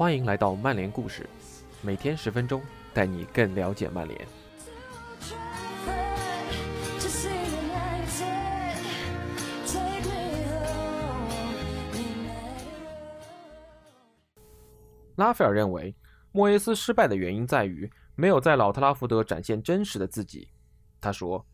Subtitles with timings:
[0.00, 1.28] 欢迎来到曼联故事，
[1.82, 2.62] 每天十分钟，
[2.94, 4.26] 带你更了解曼联。
[15.16, 15.94] 拉斐尔认为，
[16.32, 20.48] 莫耶斯失败的原因在于没有在老特拉福德展现真实的自己。
[20.98, 21.46] 他说：“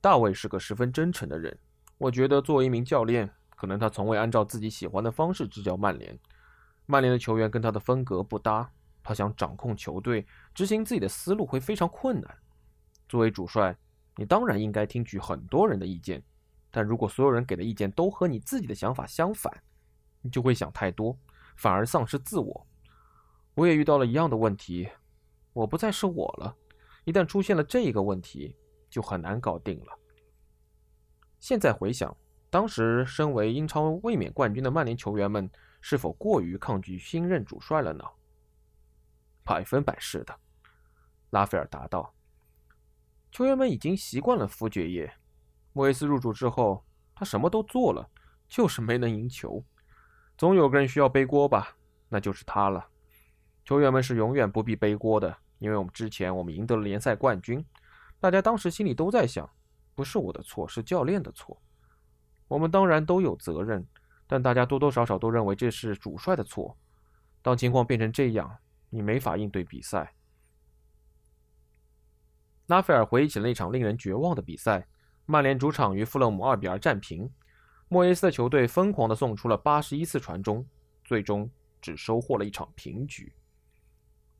[0.00, 1.54] 大卫是个十分真诚的人，
[1.98, 6.18] 我觉得作为一名教练，可能他从未按照自己喜欢的方式执教曼联。
[6.90, 12.38] 曼联的球员跟他的风格不搭，他想掌控球队，执行自己的思路会非常困难。
[13.06, 13.76] 作为主帅，
[14.16, 16.22] 你当然应该听取很多人的意见，
[16.70, 19.52] 但如果所有人给的意见都和你自己的想法相反，
[20.22, 21.14] 你就会想太多。”
[21.58, 22.66] 反而丧失自我。
[23.54, 24.88] 我也遇到了一样的问题，
[25.52, 26.56] 我不再是我了。
[27.04, 28.56] 一旦出现了这个问题，
[28.88, 29.98] 就很难搞定了。
[31.40, 32.16] 现在回想，
[32.48, 35.50] 当时身为英超卫冕冠军的曼联球员们，
[35.90, 38.04] 是否过于抗拒新任主帅了呢？
[39.42, 40.38] 百分百是的，
[41.30, 42.12] 拉斐尔答道。
[43.32, 45.10] 球员们已经习惯了夫爵爷。
[45.72, 48.06] 莫耶斯入主之后，他什么都做了，
[48.46, 49.64] 就是没能赢球。
[50.36, 51.74] 总有个人需要背锅吧，
[52.10, 52.86] 那就是他了。
[53.64, 57.64] 球员们是永远不必背锅的，因为我们之前我们赢得了联赛冠军。
[58.20, 59.48] 大家当时心里都在想，
[59.94, 61.58] 不是我的错，是教练的错。
[62.46, 63.88] 我们当然都有责任，
[64.28, 66.76] 但大家多多少少都认为这是主帅的错。
[67.42, 68.58] 当情况变成这样，
[68.90, 70.14] 你没法应对比赛。
[72.66, 74.86] 拉斐尔回忆起了那场令人绝望的比赛：
[75.24, 77.28] 曼联主场与富勒姆二比二战平。
[77.88, 80.64] 莫耶斯的球队疯狂地送出了八十一次传中，
[81.02, 83.32] 最终只收获了一场平局。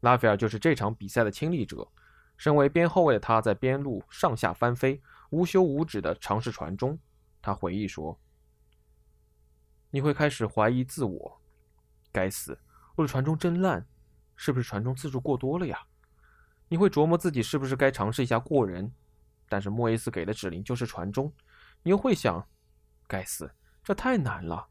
[0.01, 1.89] 拉斐尔就是这场比赛的亲历者。
[2.37, 6.97] 身为边后卫的他，在边路上下翻飞，无休无止地尝试传中。
[7.43, 8.17] 他回忆说
[9.91, 11.41] ：“你会开始怀疑自我，
[12.13, 12.59] 该死，
[12.97, 13.87] 我的传中真烂，
[14.37, 15.79] 是不是传中次数过多了呀？
[16.69, 18.93] 你会琢磨自己是不是该尝试一下过人，
[19.49, 21.33] 但是莫耶斯给的指令就是传中，
[21.83, 22.47] 你又会想。”
[23.09, 23.51] 该死，
[23.83, 24.69] 这太难了。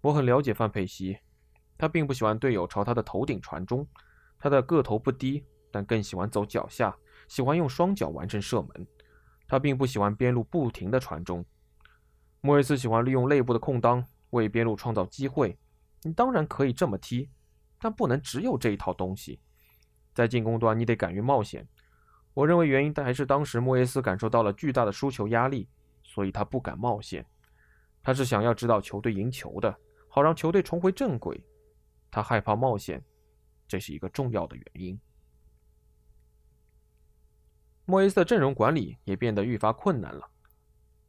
[0.00, 1.18] 我很了解范佩西，
[1.76, 3.86] 他并不喜欢队友朝他的头顶传中。
[4.40, 6.96] 他的个头不低，但更喜欢走脚下，
[7.28, 8.86] 喜欢用双脚完成射门。
[9.46, 11.44] 他并不喜欢边路不停的传中。
[12.40, 15.58] 莫耶斯喜欢利用内部的空当为边路创造机会。
[16.02, 17.28] 你当然可以这么踢，
[17.78, 19.40] 但不能只有这一套东西。
[20.14, 21.66] 在进攻端，你得敢于冒险。
[22.34, 25.68] 我认为原因还是当时莫耶斯感受到了巨大的输球压力。
[26.10, 27.24] 所以他不敢冒险，
[28.02, 29.78] 他是想要知道球队赢球的，
[30.08, 31.44] 好让球队重回正轨。
[32.10, 33.04] 他害怕冒险，
[33.68, 34.98] 这是一个重要的原因。
[37.84, 40.28] 莫耶斯的阵容管理也变得愈发困难了。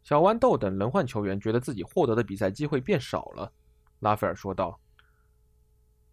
[0.03, 3.51] 小豌豆等轮换球员觉得自己获得的比赛机会变少了。
[3.99, 4.79] 拉斐尔说道：“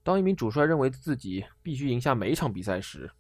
[0.03, 3.11] 当一名主帅认为自己必须赢下每一场比赛时，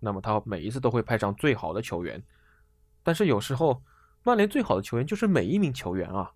[0.00, 2.22] 那么他每一次都会派上最好的球员。
[3.02, 3.82] 但是有时候……”
[4.24, 6.32] 曼联最好的球员就是每一名球员啊，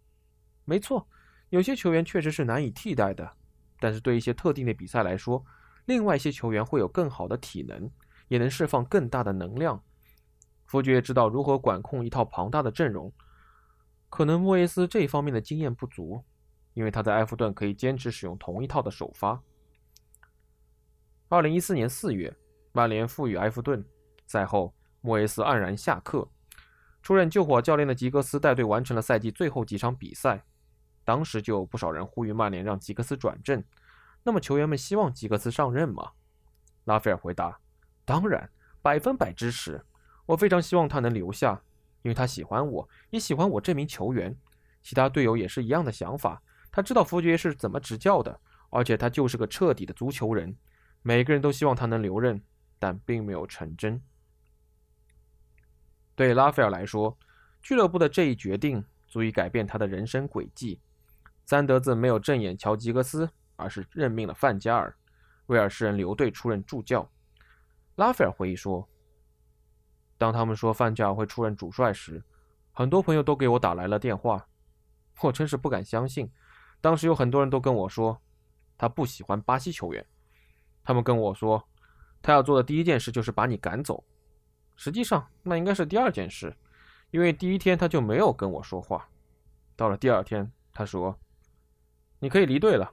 [0.64, 1.06] 没错，
[1.50, 3.28] 有些球员确实是难以替代的，
[3.80, 5.44] 但是对一些特定的比赛来说，
[5.84, 7.90] 另外一些球员会有更好的体能，
[8.28, 9.82] 也能释放更大的能量。
[10.64, 13.12] 福爵知道如何管控一套庞大的阵容，
[14.12, 16.22] 可能莫耶斯这方面的经验不足，
[16.74, 19.42] 因为他在埃弗顿可以坚持使用同一套的首发。
[21.30, 22.36] 二零一四年四月，
[22.72, 23.82] 曼联赋予埃弗顿，
[24.26, 26.28] 赛后莫耶斯黯然下课。
[27.02, 30.44] 出任救火教练的吉格斯带队完成了赛季最后几场比赛。
[31.06, 33.64] 当时就有不少人呼吁曼联让吉格斯转正。
[34.22, 36.12] 那么球员们希望吉格斯上任吗？
[36.84, 37.58] 拉斐尔回答
[38.04, 38.50] ：“当然，
[38.82, 39.82] 百分百支持。
[40.26, 41.62] 我非常希望他能留下，
[42.02, 44.36] 因为他喜欢我，也喜欢我这名球员。
[44.82, 46.42] 其他队友也是一样的想法。
[46.70, 48.40] 他知道福爵是怎么执教的，
[48.70, 50.56] 而且他就是个彻底的足球人。
[51.02, 52.42] 每个人都希望他能留任，
[52.78, 54.02] 但并没有成真。”
[56.14, 57.16] 对拉斐尔来说，
[57.62, 60.80] 俱乐部的这一决定足以改变他的人生轨迹。
[61.44, 64.94] 三德子没有正眼瞧吉格斯，而是任命了范加尔，
[65.46, 67.10] 威尔士人留队出任助教。
[67.96, 68.88] 拉斐尔回忆说
[70.22, 72.22] ：“当他们说范加尔会出任主帅时，
[72.72, 74.46] 很多朋友都给我打来了电话，
[75.20, 76.30] 我真是不敢相信。
[76.80, 78.16] 当时有很多人都跟我说，
[78.78, 80.06] 他不喜欢巴西球员。
[80.84, 81.60] 他们跟我说，
[82.22, 84.04] 他要做的第一件事就是把你赶走。”
[84.78, 86.56] 实际上，那应该是第二件事，
[87.10, 89.08] 因为第一天他就没有跟我说话。
[89.74, 91.18] 到了第二天，他说
[92.20, 92.88] ：“你可以离队了。”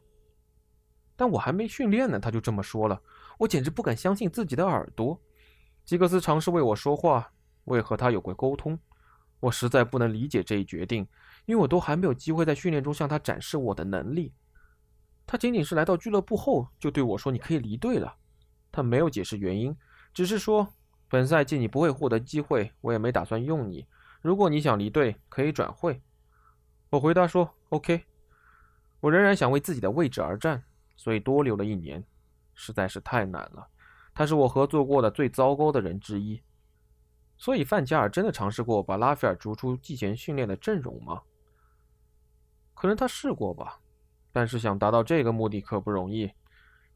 [1.16, 3.00] 但我还没训练呢，他就这么说了，
[3.38, 5.22] 我简直不敢相信自己的耳朵。
[5.90, 7.32] 吉格斯尝试为我说话，
[7.64, 8.78] 我也和他有过沟通。
[9.40, 11.02] 我实在不能理解这一决定，
[11.48, 14.32] 因为我都还没有机会在训练中向他展示我的能力。
[15.26, 18.16] 他仅仅是来到俱乐部后就对我说：“你可以离队了。”
[18.72, 19.76] 他没有解释原因，
[20.14, 20.72] 只是说
[21.10, 23.88] ：“本赛季你不会获得机会，我也没打算用你。
[24.22, 26.00] 如果你想离队，可以转会。”
[26.92, 28.04] 我回答说：“OK。”
[29.02, 30.64] 我仍然想为自己的位置而战，
[30.96, 32.06] 所以多留了一年，
[32.54, 33.68] 实在是太难了。
[34.14, 36.42] 他是我合作过的最糟糕的人之一。
[37.38, 41.22] 所以范加尔真的尝试过把拉斐尔逐出季前训练的阵容吗？
[42.74, 43.80] 可能他试过吧。
[44.32, 46.32] 但是想达到这个目的可不容易，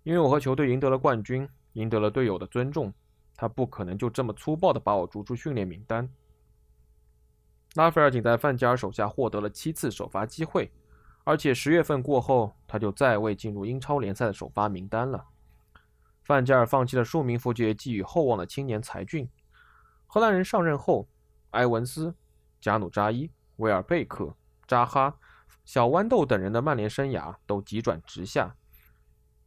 [0.03, 2.93] 因为我和球队赢得了冠军，赢得了队友的尊重，
[3.35, 6.07] 他不可能就这么粗暴地把我逐出训练名单。
[7.73, 10.71] 拉斐尔仅在范加尔手下获得了七次首发机会，
[11.23, 15.25] 而且十月份过后他就再未进入英超联赛的首发名单了。
[16.23, 19.29] 范加尔放弃了数名弗爵寄予厚望的青年才俊，
[20.07, 21.07] 荷兰人上任后，
[21.51, 22.15] 埃文斯、
[22.61, 24.35] 加努扎伊、威尔贝克、
[24.67, 25.17] 扎哈。
[25.65, 28.55] 小豌豆等人的曼联生涯都急转直下。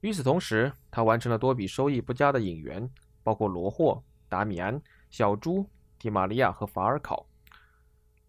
[0.00, 2.88] 与此同时，他完成了多笔收益不佳的引援，
[3.22, 4.80] 包括罗霍、达米安、
[5.10, 5.68] 小猪、
[5.98, 7.26] 迪玛利亚和法尔考。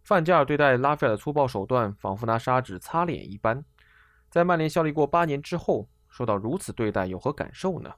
[0.03, 3.63] 范加尔对待拉斐尔的粗暴手段，仿佛拿砂纸擦脸一般。
[4.29, 7.93] 在曼联效力过八年之后，受到如此对待，有何感受呢？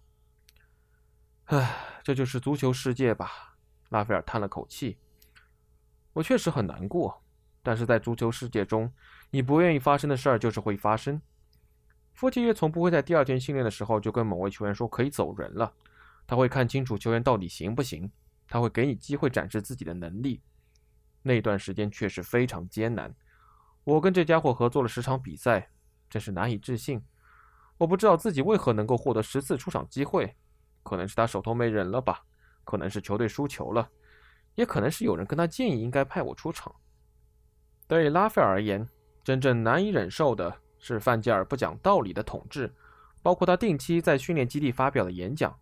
[1.51, 3.57] 唉，这就是足球世界吧。
[3.89, 4.99] 拉斐尔叹了口气。
[6.13, 7.23] 我确实很难过。
[7.63, 8.93] 但是在足球世界中，
[9.31, 11.19] 你不愿意发生的事儿就是会发生。
[12.13, 15.73] 弗吉约从不会在第二天训练的时候就跟某位球员说可以走人了，
[16.27, 18.11] 他会看清楚球员到底行不行，
[18.47, 20.43] 他会给你机会展示自己的能力。
[21.23, 23.15] 那段时间确实非常艰难。
[23.83, 25.71] 我跟这家伙合作了十场比赛，
[26.11, 27.03] 真是难以置信。
[27.79, 30.35] 我不知道自己为何能够获得十次出场机会，
[30.89, 32.23] 可能是他手头没人了吧，
[32.63, 33.87] 可能是球队输球了，
[34.55, 36.73] 也可能是有人跟他建议应该派我出场。
[37.87, 38.89] 对拉斐尔而言，
[39.23, 42.73] 真正难以忍受的是范加尔不讲道理的统治，
[43.21, 45.55] 包括他定期在训练基地发表的演讲。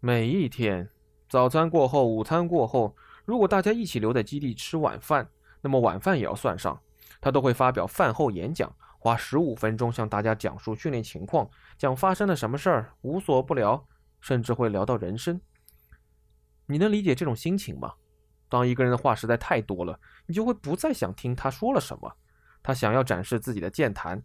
[0.00, 0.86] 每一天，
[1.26, 2.94] 早餐过后、午餐过后，
[3.24, 5.26] 如果大家一起留在基地吃晚饭，
[5.62, 6.78] 那么晚饭也要算上。
[7.18, 8.70] 他都会发表饭后演讲，
[9.06, 11.48] 花十五分钟向大家讲述训练情况，
[11.78, 13.86] 讲发生了什么事儿，无所不聊，
[14.20, 15.40] 甚至会聊到人生。
[16.66, 17.92] 你能理解这种心情吗？
[18.48, 22.12] 当一个人的话实在太多了，你就会不再想听他说了什么。
[22.64, 24.20] 他想要展示自己的健谈，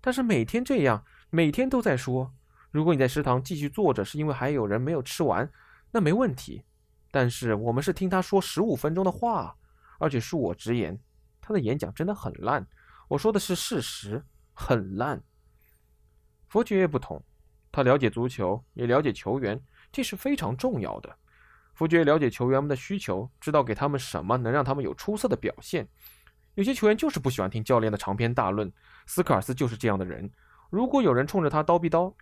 [0.00, 2.32] 但是每天这样，每天都在说。
[2.70, 5.50] 如果你在食堂继续坐着，是因为还有人没有吃完，
[5.90, 6.62] 那没问题。
[7.10, 9.56] 但是我们是听他说十五分钟的话，
[9.98, 10.96] 而且恕我直言，
[11.40, 12.64] 他的演讲真的很烂。
[13.10, 15.20] 我说的是事实，很烂。
[16.46, 17.20] 佛爵也不同，
[17.72, 19.60] 他了解足球，也了解球员，
[19.90, 21.12] 这是非常重要的。
[21.74, 25.88] 福爵了解球员们的需求，知道给他们什么能让他们有出色的表现。
[26.54, 28.72] 有些球员就是不喜欢听教练的长篇大论，
[29.06, 30.30] 斯科尔斯就是这样的人。
[30.70, 32.14] 如果有人冲着他叨逼叨，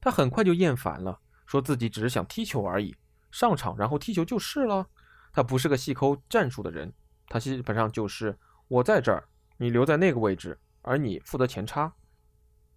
[0.00, 2.94] 他很快就厌烦了，说自己只是想踢球而已，
[3.32, 4.86] 上场然后踢球就是了。
[5.32, 6.92] 他不是个细抠战术的人，
[7.26, 8.38] 他基本上就是
[8.68, 11.94] 我在这儿，你留在那个位置，而你负责前插。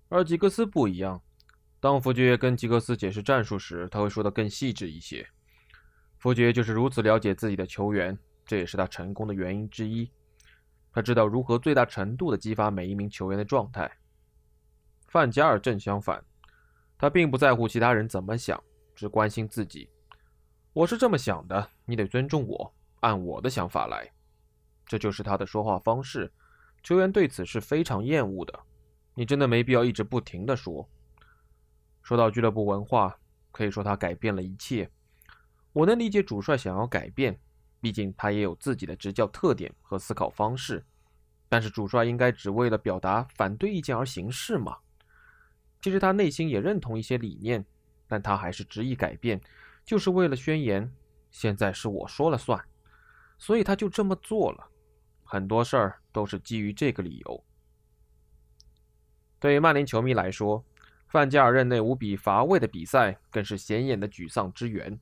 [0.07, 1.21] 而吉格斯不一样，
[1.79, 5.27] 当福爵跟吉格斯解释战术时，他会说得更细致一些。
[6.17, 10.09] 福爵就是如此了解自己的球员，这也是他成功的原因之一。
[10.91, 13.89] 他知道如何最大程度地激发每一名球员的状态。
[15.07, 16.23] 范加尔正相反，
[16.97, 18.61] 他并不在乎其他人怎么想，
[18.95, 19.89] 只关心自己。
[20.73, 24.11] 我是这么想的，你得尊重我，按我的想法来。
[24.85, 26.31] 这就是他的说话方式。
[26.83, 28.59] 球员对此是非常厌恶的。
[29.13, 30.87] 你真的没必要一直不停的说。
[32.01, 33.17] 说到俱乐部文化，
[33.51, 34.89] 可以说他改变了一切。
[35.73, 37.39] 我能理解主帅想要改变，
[37.79, 40.83] 毕竟他也有自己的执教特点和思考方式。
[41.47, 44.77] 但是主帅应该只为了表达反对意见而行事吗？
[45.81, 47.65] 其实他内心也认同一些理念，
[48.07, 49.39] 但他还是执意改变，
[49.83, 50.91] 就是为了宣言
[51.31, 52.63] 现在是我说了算，
[53.37, 54.67] 所以他就这么做了。
[55.23, 57.45] 很多事儿都是基于这个理由。
[59.39, 60.65] 对于曼联球迷来说，
[61.07, 64.99] 范加尔任内无比乏味的比赛，更是显眼的沮丧之源。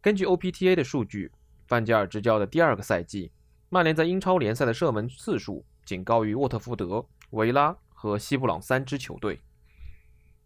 [0.00, 1.30] 根据 OPTA 的数据，
[1.66, 3.30] 范加尔执教的第二个赛季，
[3.68, 9.42] 曼联在英超联赛的射门次数仅高于沃特福德、维拉和西布朗三支球队。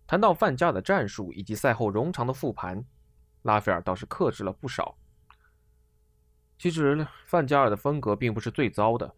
[0.05, 2.85] 谈到范加尔的战术以及赛后冗长的复盘，
[3.43, 4.99] 拉斐尔倒是克制了不少。
[6.59, 9.15] 其实，范加尔的风格并不是最糟的，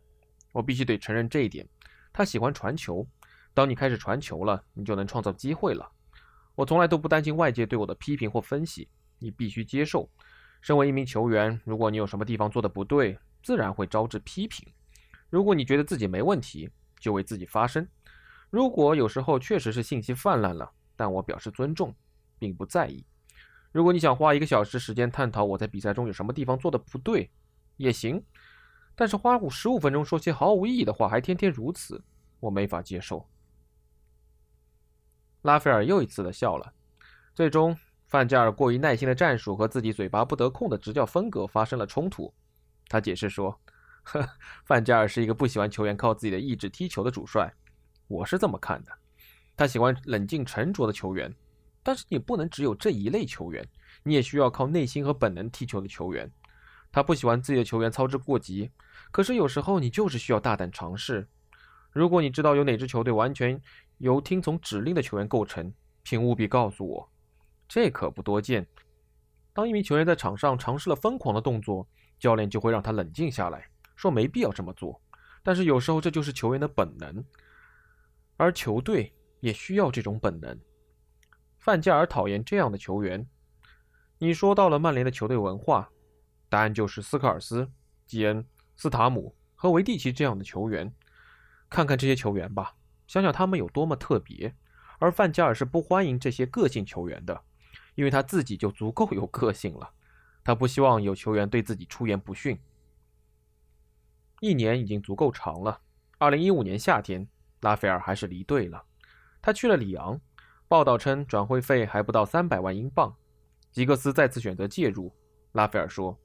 [0.54, 1.68] 我必须得承认这一点。
[2.12, 3.04] 他喜欢传球，
[3.52, 5.90] 当你开始传球了，你就能创造机会了。
[6.54, 8.88] 我从来都不担心外界对我的批评或分析。
[9.18, 10.08] 你必须接受，
[10.60, 14.66] 身为一名球员，如果你有什么地方做的不对，自然会招致批评。
[15.30, 16.70] 如果你觉得自己没问题，
[17.00, 17.84] 就为自己发声；
[18.50, 21.92] 如果有时候确实是信息泛滥了，但我表示尊重，
[22.38, 23.04] 并不在意。
[23.72, 27.28] 如果你想花一个小时时间探讨我在比赛中有什么地方做的不对，
[27.76, 28.22] 也行。
[28.96, 32.02] 但是花五十五分钟说些毫无意义的话，还天天如此，
[32.40, 33.26] 我没法接受。
[35.42, 36.72] 拉斐尔又一次的笑了。
[37.34, 42.32] 最终，范加尔过于耐心的战术和自己嘴巴不得空的执教风格发生了冲突。
[42.88, 43.58] 他解释说
[44.04, 44.28] ：“呵，
[44.64, 47.52] 范加尔是一个不喜欢球员靠自己的意志踢球的主帅。
[48.06, 48.92] 我是这么看的。
[49.56, 51.34] 他喜欢冷静沉着的球员，
[51.82, 53.66] 但是你不能只有这一类球员，
[54.02, 56.30] 你也需要靠内心和本能踢球的球员。
[56.94, 58.70] 他不喜欢自己的球员操之过急，
[59.10, 61.26] 可是有时候你就是需要大胆尝试。
[61.90, 63.60] 如果你知道有哪支球队完全
[63.98, 65.74] 由听从指令的球员构成，
[66.04, 67.10] 请务必告诉我。”
[67.66, 68.64] 这可不多见。
[69.52, 71.84] 当一名球员在场上尝试了疯狂的动作，
[72.16, 75.02] 教练就会让他冷静下来，说没必要这么做。
[75.42, 77.24] 但是有时候这就是球员的本能，
[78.36, 80.56] 而球队也需要这种本能。
[81.58, 83.26] 范加尔讨厌这样的球员。
[84.18, 85.90] 你说到了曼联的球队文化，
[86.54, 87.68] 答案就是斯科尔斯、
[88.06, 88.46] 基恩、
[88.76, 90.94] 斯塔姆和维蒂奇这样的球员。
[91.68, 92.76] 看看这些球员吧，
[93.08, 94.54] 想想他们有多么特别。
[95.00, 97.42] 而范加尔是不欢迎这些个性球员的。
[97.96, 99.90] 因为他自己就足够有个性了，
[100.44, 102.56] 他不希望有球员对自己出言不逊。
[104.38, 105.80] 一年已经足够长了。
[106.18, 107.26] 二零一五年夏天，
[107.62, 108.84] 拉斐尔还是离队了，
[109.42, 110.20] 他去了里昂。
[110.68, 113.12] 报道称转会费还不到三百万英镑。
[113.72, 115.12] 吉格斯再次选择介入。
[115.50, 116.16] 拉斐尔说：“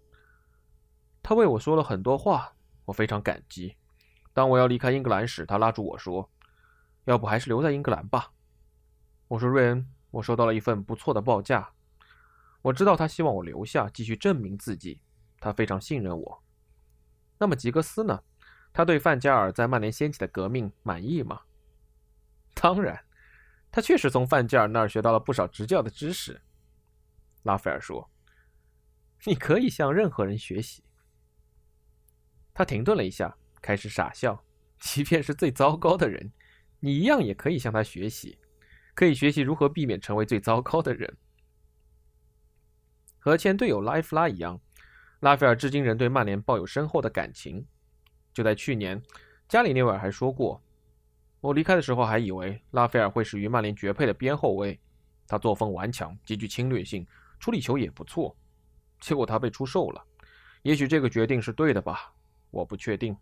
[1.23, 2.53] 他为我说了很多话，
[2.85, 3.75] 我非常感激。
[4.33, 6.29] 当我要离开英格兰时，他拉住我说
[7.05, 8.31] ：‘要不还是留在英格兰吧。’
[9.29, 11.69] 我说：‘瑞恩。’”我收到了一份不错的报价，
[12.63, 14.99] 我知道他希望我留下，继续证明自己。
[15.39, 16.43] 他非常信任我。
[17.37, 18.23] 那么吉格斯呢？
[18.73, 21.41] 他对范加尔在曼联掀起的革命满意吗？
[22.55, 23.05] 当然，
[23.71, 26.41] 他确实从范加尔那儿学到了不少执教的知识。
[27.43, 28.09] 拉斐尔说
[29.27, 30.83] ：“你可以向任何人学习。”
[32.59, 34.43] 他停顿了一下，开始傻笑。
[34.81, 36.29] 即便是最糟糕的人，
[36.81, 38.37] 你一样也可以向他学习。
[38.93, 41.17] 可以学习如何避免成为最糟糕的人。
[43.17, 44.59] 和前队友拉夫拉一样，
[45.21, 47.65] 拉斐尔至今仍对曼联抱有深厚的感情。
[48.33, 49.01] 就在去年，
[49.47, 50.61] 加里内维尔还说过
[51.39, 54.77] ：“我离开的时候还以为拉斐尔会是与曼联绝配的边后卫，
[55.25, 57.07] 他作风顽强，极具侵略性，
[57.39, 58.35] 处理球也不错。
[58.99, 60.05] 结果他被出售了。
[60.63, 62.11] 也许这个决定是对的吧，
[62.51, 63.15] 我不确定。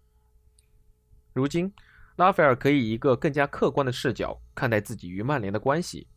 [1.34, 1.74] 如今。”
[2.18, 6.08] 拉斐尔可以以一个更加客观的视角看待自己与曼联的关系。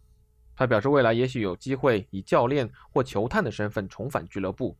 [0.56, 4.78] 他表示，未来也许有机会以教练或球探的身份重返俱乐部。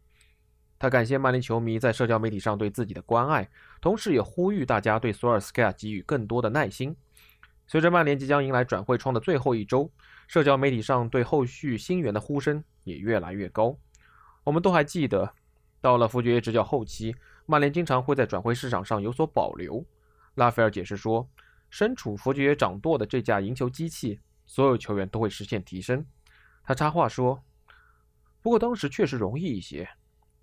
[0.79, 3.47] 他感谢曼联球迷在社交媒体上对自己的关爱，
[3.83, 6.97] 同时也呼吁大家对索尔斯克亚给予更多的耐心。
[7.67, 9.93] 随着曼联即将迎来转会窗的最后一周，
[10.27, 13.77] 社交媒体上对后续新援的呼声也越来越高。
[14.43, 15.35] 我们都还记得，
[15.83, 17.15] 到了弗爵爷执教后期，
[17.50, 19.85] 曼联经常会在转会市场上有所保留。
[20.37, 21.28] 拉斐尔解释说
[21.69, 26.07] ：“身处弗爵爷掌舵的这架赢球机器，所有球员都会实现提升。”
[26.62, 27.42] 他插话说
[28.40, 29.80] ：“不过当时确实容易一些，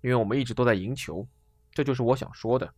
[0.02, 1.26] 因为我们一直都在赢球。
[1.72, 2.70] 这就是我想说的。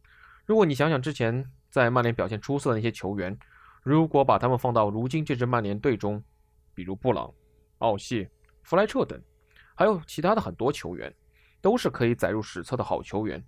[0.46, 3.36] 如果你想想之前在曼联表现出色的那些球员，
[3.82, 6.22] 如果把他们放到如今这支曼联队中，
[6.72, 7.28] 比如布朗、
[7.78, 8.30] 奥谢、
[8.62, 9.20] 弗莱彻等，
[9.74, 11.12] 还有其他的很多球员，
[11.60, 13.44] 都是可以载入史册的好球员。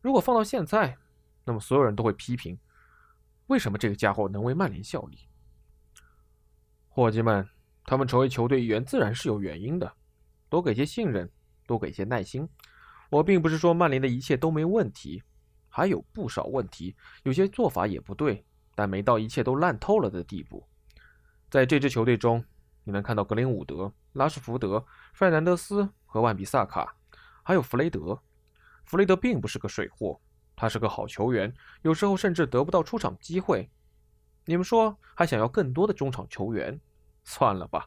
[0.00, 0.96] 如果放到现在，
[1.44, 2.58] 那么所有人都会批评。”
[3.48, 5.26] 为什么这个家伙能为曼联效力？
[6.88, 7.48] 伙计们，
[7.86, 9.90] 他们成为球队一员自然是有原因的。
[10.50, 11.30] 多给些信任，
[11.66, 12.48] 多给些耐心。
[13.10, 15.22] 我并不是说曼联的一切都没问题，
[15.70, 20.66] 还有不少问题，有些做法也不对，但没到一切都烂透了的地步。
[21.50, 22.44] 在这支球队中，
[22.84, 26.94] 你能看到格林伍德、拉什福德、费南德斯和万比萨卡，
[27.42, 28.20] 还有弗雷德。
[28.88, 30.20] 弗雷德并不是个水货。
[30.56, 33.70] 他是个好球员，有时候甚至得不到出场机会。
[34.44, 36.80] 你们说还想要更多的中场球员？
[37.22, 37.86] 算了吧，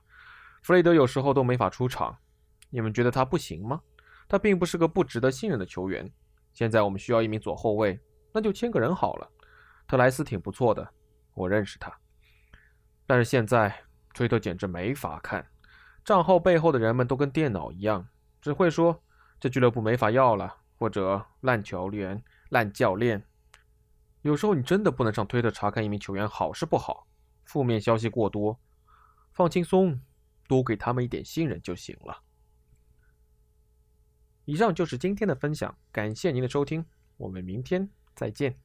[0.64, 2.18] 弗雷德有时候都没法出场。
[2.70, 3.82] 你们觉得他不行吗？
[4.30, 6.10] 他并不是个不值得信任的球员。
[6.54, 8.00] 现在我们需要一名左后卫，
[8.32, 9.30] 那就签个人好了。
[9.88, 10.88] 特莱斯挺不错的，
[11.34, 11.92] 我认识他。
[13.06, 13.76] 但是现在
[14.14, 15.46] 推特简直没法看，
[16.06, 18.08] 账号背后的人们都跟电脑一样，
[18.40, 19.04] 只会说
[19.42, 22.24] 这俱乐部没法要了，或者烂球员。
[22.50, 23.24] 烂教练，
[24.24, 27.08] 有时候你真的不能上推特查看一名球员好是不好，
[27.46, 28.60] 负面消息过多，
[29.32, 30.02] 放轻松，
[30.48, 32.24] 多给他们一点信任就行了。
[34.46, 36.84] 以上就是今天的分享，感谢您的收听，
[37.18, 38.60] 我们明天再见。